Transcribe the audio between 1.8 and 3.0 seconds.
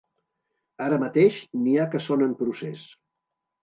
ha que són en procés.